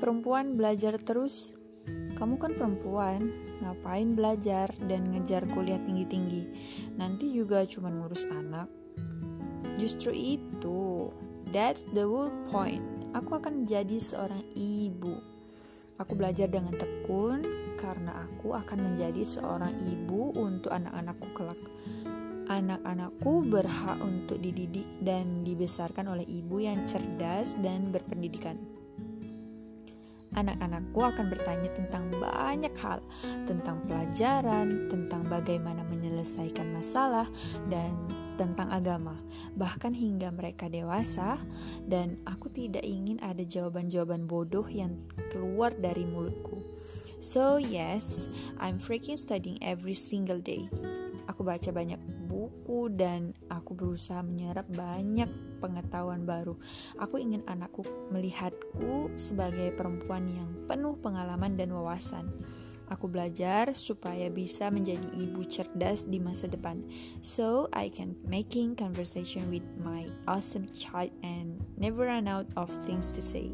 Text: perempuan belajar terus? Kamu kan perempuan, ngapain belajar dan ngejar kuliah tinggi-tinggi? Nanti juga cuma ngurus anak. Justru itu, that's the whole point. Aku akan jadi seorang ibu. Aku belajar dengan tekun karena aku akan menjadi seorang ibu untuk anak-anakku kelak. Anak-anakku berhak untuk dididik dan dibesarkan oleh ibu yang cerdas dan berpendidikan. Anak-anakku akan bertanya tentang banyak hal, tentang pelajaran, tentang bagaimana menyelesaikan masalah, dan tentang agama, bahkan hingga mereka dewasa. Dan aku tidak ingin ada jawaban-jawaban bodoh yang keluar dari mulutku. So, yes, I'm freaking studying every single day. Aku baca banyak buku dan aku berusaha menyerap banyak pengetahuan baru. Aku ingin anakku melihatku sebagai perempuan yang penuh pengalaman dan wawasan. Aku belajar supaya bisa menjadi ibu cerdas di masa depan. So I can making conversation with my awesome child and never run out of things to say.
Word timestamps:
perempuan 0.00 0.56
belajar 0.56 0.96
terus? 1.02 1.52
Kamu 2.14 2.38
kan 2.38 2.54
perempuan, 2.54 3.20
ngapain 3.60 4.14
belajar 4.14 4.70
dan 4.86 5.10
ngejar 5.12 5.44
kuliah 5.50 5.82
tinggi-tinggi? 5.82 6.48
Nanti 6.96 7.34
juga 7.34 7.66
cuma 7.66 7.90
ngurus 7.90 8.24
anak. 8.30 8.70
Justru 9.76 10.14
itu, 10.14 11.10
that's 11.50 11.82
the 11.92 12.06
whole 12.06 12.32
point. 12.48 12.82
Aku 13.12 13.36
akan 13.36 13.66
jadi 13.66 13.98
seorang 13.98 14.46
ibu. 14.54 15.18
Aku 15.98 16.18
belajar 16.18 16.50
dengan 16.50 16.74
tekun 16.74 17.42
karena 17.78 18.26
aku 18.26 18.54
akan 18.54 18.78
menjadi 18.78 19.22
seorang 19.22 19.74
ibu 19.86 20.34
untuk 20.34 20.74
anak-anakku 20.74 21.28
kelak. 21.34 21.60
Anak-anakku 22.44 23.46
berhak 23.46 23.98
untuk 24.02 24.38
dididik 24.38 24.86
dan 25.02 25.46
dibesarkan 25.46 26.10
oleh 26.10 26.26
ibu 26.26 26.62
yang 26.62 26.82
cerdas 26.84 27.54
dan 27.62 27.94
berpendidikan. 27.94 28.83
Anak-anakku 30.34 30.98
akan 30.98 31.26
bertanya 31.30 31.70
tentang 31.74 32.10
banyak 32.10 32.74
hal, 32.82 33.00
tentang 33.46 33.82
pelajaran, 33.86 34.90
tentang 34.90 35.22
bagaimana 35.30 35.86
menyelesaikan 35.86 36.74
masalah, 36.74 37.30
dan 37.70 37.94
tentang 38.34 38.66
agama, 38.74 39.14
bahkan 39.54 39.94
hingga 39.94 40.34
mereka 40.34 40.66
dewasa. 40.66 41.38
Dan 41.86 42.18
aku 42.26 42.50
tidak 42.50 42.82
ingin 42.82 43.22
ada 43.22 43.46
jawaban-jawaban 43.46 44.26
bodoh 44.26 44.66
yang 44.66 44.98
keluar 45.30 45.70
dari 45.74 46.02
mulutku. 46.02 46.62
So, 47.24 47.56
yes, 47.56 48.28
I'm 48.60 48.76
freaking 48.76 49.16
studying 49.16 49.56
every 49.64 49.96
single 49.96 50.44
day. 50.44 50.68
Aku 51.34 51.42
baca 51.42 51.74
banyak 51.74 51.98
buku 52.30 52.94
dan 52.94 53.34
aku 53.50 53.74
berusaha 53.74 54.22
menyerap 54.22 54.70
banyak 54.70 55.26
pengetahuan 55.58 56.22
baru. 56.22 56.54
Aku 57.02 57.18
ingin 57.18 57.42
anakku 57.50 57.82
melihatku 58.14 59.10
sebagai 59.18 59.74
perempuan 59.74 60.30
yang 60.30 60.46
penuh 60.70 60.94
pengalaman 61.02 61.58
dan 61.58 61.74
wawasan. 61.74 62.30
Aku 62.86 63.10
belajar 63.10 63.74
supaya 63.74 64.30
bisa 64.30 64.70
menjadi 64.70 65.10
ibu 65.16 65.42
cerdas 65.50 66.06
di 66.06 66.22
masa 66.22 66.46
depan. 66.46 66.86
So 67.18 67.66
I 67.74 67.90
can 67.90 68.14
making 68.30 68.78
conversation 68.78 69.50
with 69.50 69.66
my 69.82 70.06
awesome 70.30 70.70
child 70.70 71.10
and 71.26 71.58
never 71.74 72.06
run 72.06 72.30
out 72.30 72.46
of 72.54 72.70
things 72.86 73.10
to 73.18 73.24
say. 73.24 73.50